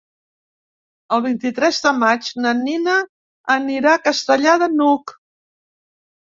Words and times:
El 1.17 1.19
vint-i-tres 1.25 1.81
de 1.87 1.91
maig 2.03 2.29
na 2.45 2.53
Nina 2.61 2.95
anirà 3.57 3.93
a 3.99 4.01
Castellar 4.09 4.57
de 4.65 4.71
n'Hug. 4.79 5.15